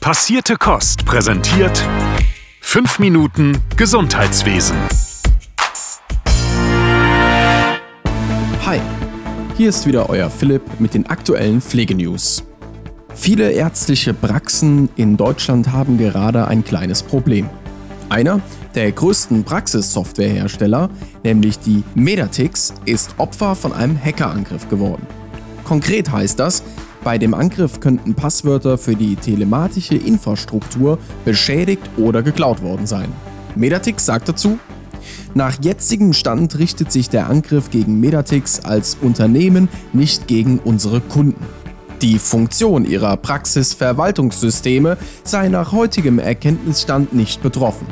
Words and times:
Passierte 0.00 0.56
Kost 0.56 1.04
präsentiert 1.04 1.86
5 2.62 3.00
Minuten 3.00 3.58
Gesundheitswesen. 3.76 4.78
Hi, 8.64 8.80
hier 9.58 9.68
ist 9.68 9.86
wieder 9.86 10.08
euer 10.08 10.30
Philipp 10.30 10.62
mit 10.80 10.94
den 10.94 11.06
aktuellen 11.06 11.60
Pflegenews. 11.60 12.42
Viele 13.14 13.50
ärztliche 13.50 14.14
Praxen 14.14 14.88
in 14.96 15.18
Deutschland 15.18 15.70
haben 15.70 15.98
gerade 15.98 16.48
ein 16.48 16.64
kleines 16.64 17.02
Problem. 17.02 17.50
Einer 18.08 18.40
der 18.74 18.90
größten 18.92 19.44
Praxissoftwarehersteller, 19.44 20.88
nämlich 21.24 21.58
die 21.58 21.84
Medatix, 21.94 22.72
ist 22.86 23.16
Opfer 23.18 23.54
von 23.54 23.74
einem 23.74 24.02
Hackerangriff 24.02 24.66
geworden. 24.70 25.06
Konkret 25.64 26.10
heißt 26.10 26.40
das, 26.40 26.62
bei 27.02 27.18
dem 27.18 27.34
Angriff 27.34 27.80
könnten 27.80 28.14
Passwörter 28.14 28.78
für 28.78 28.94
die 28.94 29.16
telematische 29.16 29.96
Infrastruktur 29.96 30.98
beschädigt 31.24 31.82
oder 31.96 32.22
geklaut 32.22 32.62
worden 32.62 32.86
sein. 32.86 33.08
Medatix 33.56 34.06
sagt 34.06 34.28
dazu, 34.28 34.58
nach 35.34 35.56
jetzigem 35.62 36.12
Stand 36.12 36.58
richtet 36.58 36.92
sich 36.92 37.08
der 37.08 37.28
Angriff 37.28 37.70
gegen 37.70 38.00
Medatix 38.00 38.60
als 38.60 38.96
Unternehmen 39.00 39.68
nicht 39.92 40.26
gegen 40.26 40.58
unsere 40.58 41.00
Kunden. 41.00 41.44
Die 42.02 42.18
Funktion 42.18 42.84
ihrer 42.84 43.16
Praxisverwaltungssysteme 43.16 44.96
sei 45.22 45.48
nach 45.48 45.72
heutigem 45.72 46.18
Erkenntnisstand 46.18 47.12
nicht 47.12 47.42
betroffen. 47.42 47.86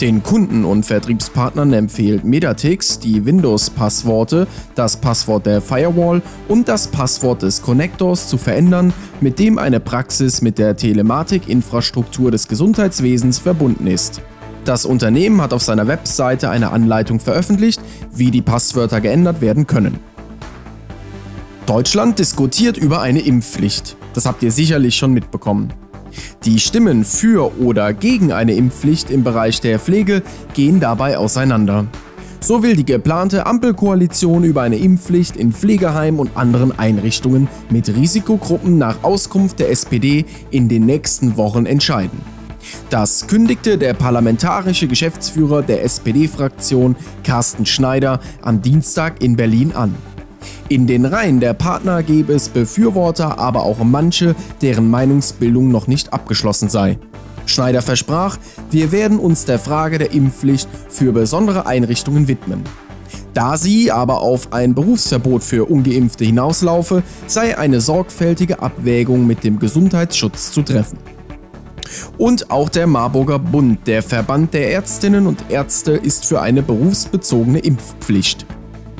Den 0.00 0.22
Kunden 0.22 0.64
und 0.64 0.86
Vertriebspartnern 0.86 1.72
empfiehlt 1.72 2.24
Medatix 2.24 2.98
die 2.98 3.24
Windows-Passworte, 3.24 4.46
das 4.74 4.96
Passwort 4.96 5.46
der 5.46 5.60
Firewall 5.60 6.22
und 6.48 6.68
das 6.68 6.88
Passwort 6.88 7.42
des 7.42 7.62
Connectors 7.62 8.28
zu 8.28 8.38
verändern, 8.38 8.92
mit 9.20 9.38
dem 9.38 9.58
eine 9.58 9.80
Praxis 9.80 10.42
mit 10.42 10.58
der 10.58 10.76
Telematik-Infrastruktur 10.76 12.30
des 12.30 12.48
Gesundheitswesens 12.48 13.38
verbunden 13.38 13.86
ist. 13.86 14.20
Das 14.64 14.84
Unternehmen 14.84 15.40
hat 15.40 15.52
auf 15.52 15.62
seiner 15.62 15.86
Webseite 15.86 16.50
eine 16.50 16.70
Anleitung 16.70 17.18
veröffentlicht, 17.18 17.80
wie 18.12 18.30
die 18.30 18.42
Passwörter 18.42 19.00
geändert 19.00 19.40
werden 19.40 19.66
können. 19.66 19.98
Deutschland 21.66 22.18
diskutiert 22.18 22.76
über 22.76 23.00
eine 23.00 23.20
Impfpflicht. 23.20 23.96
Das 24.12 24.26
habt 24.26 24.42
ihr 24.42 24.50
sicherlich 24.50 24.96
schon 24.96 25.12
mitbekommen. 25.12 25.72
Die 26.46 26.58
Stimmen 26.58 27.04
für 27.04 27.58
oder 27.60 27.92
gegen 27.92 28.32
eine 28.32 28.54
Impfpflicht 28.54 29.10
im 29.10 29.24
Bereich 29.24 29.60
der 29.60 29.78
Pflege 29.78 30.22
gehen 30.54 30.80
dabei 30.80 31.18
auseinander. 31.18 31.86
So 32.40 32.62
will 32.62 32.76
die 32.76 32.86
geplante 32.86 33.44
Ampelkoalition 33.44 34.44
über 34.44 34.62
eine 34.62 34.78
Impfpflicht 34.78 35.36
in 35.36 35.52
Pflegeheimen 35.52 36.18
und 36.18 36.38
anderen 36.38 36.78
Einrichtungen 36.78 37.46
mit 37.68 37.94
Risikogruppen 37.94 38.78
nach 38.78 39.04
Auskunft 39.04 39.58
der 39.58 39.70
SPD 39.70 40.24
in 40.50 40.70
den 40.70 40.86
nächsten 40.86 41.36
Wochen 41.36 41.66
entscheiden. 41.66 42.18
Das 42.88 43.26
kündigte 43.26 43.76
der 43.76 43.92
parlamentarische 43.92 44.88
Geschäftsführer 44.88 45.60
der 45.60 45.84
SPD-Fraktion 45.84 46.96
Carsten 47.22 47.66
Schneider 47.66 48.18
am 48.40 48.62
Dienstag 48.62 49.22
in 49.22 49.36
Berlin 49.36 49.72
an. 49.72 49.94
In 50.68 50.86
den 50.86 51.04
Reihen 51.04 51.40
der 51.40 51.54
Partner 51.54 52.02
gäbe 52.02 52.32
es 52.32 52.48
Befürworter, 52.48 53.38
aber 53.38 53.62
auch 53.64 53.78
manche, 53.82 54.34
deren 54.62 54.90
Meinungsbildung 54.90 55.70
noch 55.70 55.86
nicht 55.86 56.12
abgeschlossen 56.12 56.68
sei. 56.68 56.98
Schneider 57.46 57.82
versprach, 57.82 58.38
wir 58.70 58.92
werden 58.92 59.18
uns 59.18 59.44
der 59.44 59.58
Frage 59.58 59.98
der 59.98 60.12
Impfpflicht 60.12 60.68
für 60.88 61.12
besondere 61.12 61.66
Einrichtungen 61.66 62.28
widmen. 62.28 62.62
Da 63.34 63.56
sie 63.56 63.90
aber 63.90 64.20
auf 64.20 64.52
ein 64.52 64.74
Berufsverbot 64.74 65.42
für 65.42 65.64
ungeimpfte 65.64 66.24
hinauslaufe, 66.24 67.02
sei 67.26 67.56
eine 67.56 67.80
sorgfältige 67.80 68.60
Abwägung 68.60 69.26
mit 69.26 69.44
dem 69.44 69.58
Gesundheitsschutz 69.58 70.52
zu 70.52 70.62
treffen. 70.62 70.98
Und 72.18 72.50
auch 72.50 72.68
der 72.68 72.86
Marburger 72.86 73.38
Bund, 73.38 73.86
der 73.86 74.02
Verband 74.02 74.54
der 74.54 74.70
Ärztinnen 74.72 75.26
und 75.26 75.44
Ärzte, 75.48 75.92
ist 75.92 76.24
für 76.24 76.40
eine 76.40 76.62
berufsbezogene 76.62 77.58
Impfpflicht. 77.58 78.46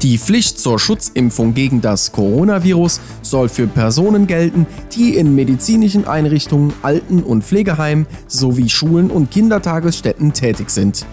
Die 0.03 0.17
Pflicht 0.17 0.59
zur 0.59 0.79
Schutzimpfung 0.79 1.53
gegen 1.53 1.83
das 1.83 2.11
Coronavirus 2.11 3.01
soll 3.21 3.51
für 3.51 3.67
Personen 3.67 4.27
gelten, 4.27 4.67
die 4.97 5.17
in 5.17 5.35
medizinischen 5.35 6.07
Einrichtungen, 6.07 6.73
Alten- 6.81 7.23
und 7.23 7.45
Pflegeheimen 7.45 8.07
sowie 8.27 8.71
Schulen 8.71 9.11
und 9.11 9.31
Kindertagesstätten 9.31 10.33
tätig 10.33 10.71
sind. 10.71 11.05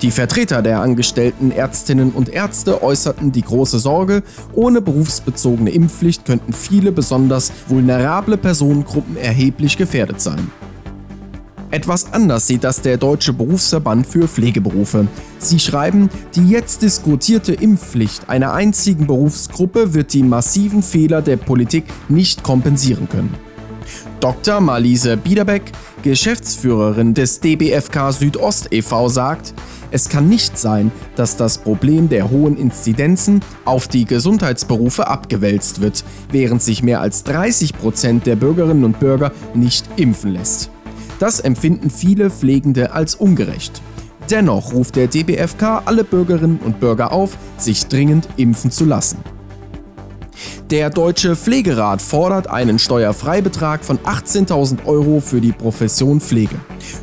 Die 0.00 0.10
Vertreter 0.10 0.62
der 0.62 0.80
angestellten 0.80 1.50
Ärztinnen 1.50 2.12
und 2.12 2.30
Ärzte 2.30 2.82
äußerten 2.82 3.32
die 3.32 3.42
große 3.42 3.78
Sorge, 3.78 4.22
ohne 4.54 4.80
berufsbezogene 4.80 5.70
Impfpflicht 5.70 6.24
könnten 6.24 6.54
viele 6.54 6.90
besonders 6.90 7.52
vulnerable 7.68 8.38
Personengruppen 8.38 9.18
erheblich 9.18 9.76
gefährdet 9.76 10.22
sein. 10.22 10.50
Etwas 11.72 12.12
anders 12.12 12.46
sieht 12.46 12.64
das 12.64 12.82
der 12.82 12.98
Deutsche 12.98 13.32
Berufsverband 13.32 14.06
für 14.06 14.28
Pflegeberufe. 14.28 15.08
Sie 15.38 15.58
schreiben, 15.58 16.10
die 16.34 16.46
jetzt 16.46 16.82
diskutierte 16.82 17.54
Impfpflicht 17.54 18.28
einer 18.28 18.52
einzigen 18.52 19.06
Berufsgruppe 19.06 19.94
wird 19.94 20.12
die 20.12 20.22
massiven 20.22 20.82
Fehler 20.82 21.22
der 21.22 21.38
Politik 21.38 21.84
nicht 22.10 22.42
kompensieren 22.42 23.08
können. 23.08 23.34
Dr. 24.20 24.60
Marlise 24.60 25.16
Biederbeck, 25.16 25.62
Geschäftsführerin 26.02 27.14
des 27.14 27.40
DBFK 27.40 28.12
Südost 28.12 28.68
e.V., 28.70 29.08
sagt, 29.08 29.54
es 29.90 30.10
kann 30.10 30.28
nicht 30.28 30.58
sein, 30.58 30.92
dass 31.16 31.38
das 31.38 31.56
Problem 31.56 32.10
der 32.10 32.28
hohen 32.28 32.58
Inzidenzen 32.58 33.40
auf 33.64 33.88
die 33.88 34.04
Gesundheitsberufe 34.04 35.08
abgewälzt 35.08 35.80
wird, 35.80 36.04
während 36.30 36.60
sich 36.60 36.82
mehr 36.82 37.00
als 37.00 37.24
30 37.24 37.72
Prozent 37.72 38.26
der 38.26 38.36
Bürgerinnen 38.36 38.84
und 38.84 39.00
Bürger 39.00 39.32
nicht 39.54 39.86
impfen 39.96 40.32
lässt. 40.32 40.71
Das 41.22 41.38
empfinden 41.38 41.88
viele 41.88 42.30
Pflegende 42.30 42.90
als 42.90 43.14
ungerecht. 43.14 43.80
Dennoch 44.28 44.72
ruft 44.72 44.96
der 44.96 45.06
DBFK 45.06 45.82
alle 45.84 46.02
Bürgerinnen 46.02 46.58
und 46.58 46.80
Bürger 46.80 47.12
auf, 47.12 47.38
sich 47.58 47.86
dringend 47.86 48.26
impfen 48.36 48.72
zu 48.72 48.84
lassen. 48.84 49.18
Der 50.72 50.90
Deutsche 50.90 51.36
Pflegerat 51.36 52.02
fordert 52.02 52.48
einen 52.48 52.80
Steuerfreibetrag 52.80 53.84
von 53.84 53.98
18.000 53.98 54.84
Euro 54.84 55.20
für 55.20 55.40
die 55.40 55.52
Profession 55.52 56.20
Pflege. 56.20 56.56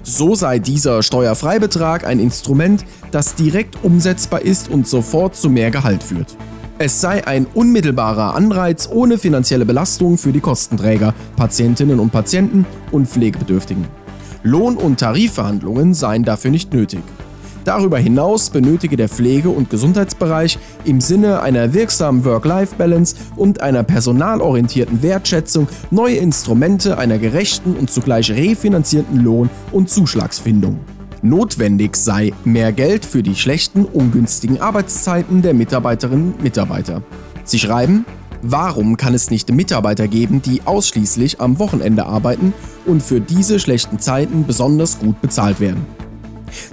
So 0.03 0.35
sei 0.35 0.59
dieser 0.59 1.01
Steuerfreibetrag 1.01 2.05
ein 2.05 2.19
Instrument, 2.19 2.83
das 3.11 3.35
direkt 3.35 3.81
umsetzbar 3.85 4.41
ist 4.41 4.69
und 4.69 4.85
sofort 4.85 5.37
zu 5.37 5.49
mehr 5.49 5.71
Gehalt 5.71 6.03
führt. 6.03 6.35
Es 6.77 6.99
sei 6.99 7.25
ein 7.25 7.45
unmittelbarer 7.53 8.35
Anreiz 8.35 8.89
ohne 8.91 9.17
finanzielle 9.17 9.65
Belastung 9.65 10.17
für 10.17 10.33
die 10.33 10.41
Kostenträger, 10.41 11.13
Patientinnen 11.37 12.01
und 12.01 12.11
Patienten 12.11 12.65
und 12.91 13.07
Pflegebedürftigen. 13.07 13.98
Lohn- 14.43 14.77
und 14.77 14.99
Tarifverhandlungen 14.99 15.93
seien 15.93 16.23
dafür 16.23 16.51
nicht 16.51 16.73
nötig. 16.73 17.01
Darüber 17.65 17.99
hinaus 17.99 18.49
benötige 18.49 18.95
der 18.95 19.09
Pflege- 19.09 19.49
und 19.49 19.69
Gesundheitsbereich 19.69 20.57
im 20.85 21.01
Sinne 21.01 21.41
einer 21.41 21.73
wirksamen 21.73 22.23
Work-Life-Balance 22.23 23.15
und 23.35 23.61
einer 23.61 23.83
personalorientierten 23.83 25.03
Wertschätzung 25.03 25.67
neue 25.91 26.15
Instrumente 26.15 26.97
einer 26.97 27.17
gerechten 27.17 27.73
und 27.73 27.91
zugleich 27.91 28.31
refinanzierten 28.31 29.19
Lohn- 29.19 29.49
und 29.71 29.89
Zuschlagsfindung. 29.89 30.79
Notwendig 31.21 31.97
sei 31.97 32.31
mehr 32.45 32.71
Geld 32.71 33.05
für 33.05 33.21
die 33.21 33.35
schlechten, 33.35 33.83
ungünstigen 33.83 34.61
Arbeitszeiten 34.61 35.41
der 35.41 35.53
Mitarbeiterinnen 35.53 36.33
und 36.33 36.41
Mitarbeiter. 36.41 37.03
Sie 37.43 37.59
schreiben, 37.59 38.05
Warum 38.41 38.95
kann 38.95 39.13
es 39.13 39.29
nicht 39.31 39.51
Mitarbeiter 39.51 40.07
geben, 40.07 40.41
die 40.41 40.61
ausschließlich 40.63 41.41
am 41.41 41.59
Wochenende 41.59 42.05
arbeiten 42.05 42.53
und 42.85 43.03
für 43.03 43.19
diese 43.19 43.59
schlechten 43.59 43.99
Zeiten 43.99 44.45
besonders 44.45 44.99
gut 44.99 45.21
bezahlt 45.21 45.59
werden? 45.59 45.85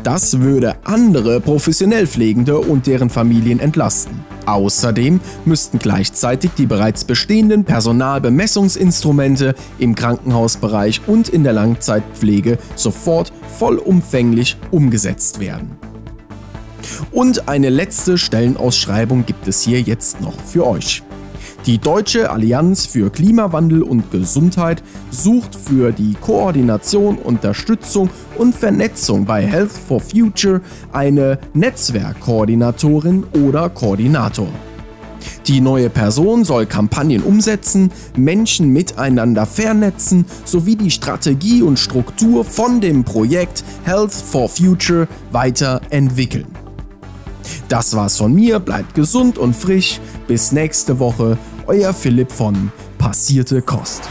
Das 0.02 0.40
würde 0.40 0.76
andere 0.84 1.40
professionell 1.40 2.06
Pflegende 2.06 2.58
und 2.58 2.86
deren 2.86 3.10
Familien 3.10 3.60
entlasten. 3.60 4.24
Außerdem 4.46 5.20
müssten 5.44 5.78
gleichzeitig 5.78 6.52
die 6.56 6.66
bereits 6.66 7.04
bestehenden 7.04 7.64
Personalbemessungsinstrumente 7.64 9.54
im 9.78 9.94
Krankenhausbereich 9.94 11.02
und 11.06 11.28
in 11.28 11.44
der 11.44 11.52
Langzeitpflege 11.52 12.58
sofort 12.76 13.32
vollumfänglich 13.58 14.56
umgesetzt 14.70 15.40
werden. 15.40 15.72
Und 17.10 17.48
eine 17.48 17.70
letzte 17.70 18.18
Stellenausschreibung 18.18 19.26
gibt 19.26 19.48
es 19.48 19.62
hier 19.62 19.80
jetzt 19.80 20.20
noch 20.20 20.38
für 20.40 20.66
euch. 20.66 21.02
Die 21.66 21.78
Deutsche 21.78 22.30
Allianz 22.30 22.86
für 22.86 23.10
Klimawandel 23.10 23.82
und 23.82 24.12
Gesundheit 24.12 24.84
sucht 25.10 25.56
für 25.56 25.90
die 25.90 26.14
Koordination, 26.14 27.18
Unterstützung 27.18 28.08
und 28.38 28.54
Vernetzung 28.54 29.24
bei 29.24 29.44
Health 29.44 29.72
for 29.72 30.00
Future 30.00 30.60
eine 30.92 31.40
Netzwerkkoordinatorin 31.54 33.24
oder 33.44 33.68
Koordinator. 33.68 34.46
Die 35.48 35.60
neue 35.60 35.90
Person 35.90 36.44
soll 36.44 36.66
Kampagnen 36.66 37.24
umsetzen, 37.24 37.90
Menschen 38.16 38.72
miteinander 38.72 39.44
vernetzen 39.44 40.24
sowie 40.44 40.76
die 40.76 40.92
Strategie 40.92 41.62
und 41.62 41.80
Struktur 41.80 42.44
von 42.44 42.80
dem 42.80 43.02
Projekt 43.02 43.64
Health 43.82 44.12
for 44.12 44.48
Future 44.48 45.08
weiterentwickeln. 45.32 46.46
Das 47.68 47.96
war's 47.96 48.16
von 48.16 48.32
mir, 48.32 48.60
bleibt 48.60 48.94
gesund 48.94 49.38
und 49.38 49.56
frisch. 49.56 50.00
Bis 50.28 50.52
nächste 50.52 50.98
Woche, 50.98 51.36
euer 51.66 51.92
Philipp 51.92 52.30
von 52.30 52.70
Passierte 52.98 53.62
Kost. 53.62 54.08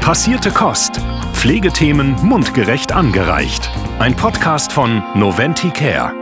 Passierte 0.00 0.50
Kost. 0.50 1.00
Pflegethemen 1.34 2.16
mundgerecht 2.22 2.92
angereicht. 2.92 3.70
Ein 3.98 4.16
Podcast 4.16 4.72
von 4.72 5.02
Noventi 5.14 5.70
Care. 5.70 6.12